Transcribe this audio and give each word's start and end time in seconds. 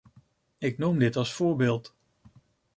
Ik 0.57 0.77
noem 0.77 0.99
dit 0.99 1.15
als 1.15 1.33
voorbeeld. 1.33 1.95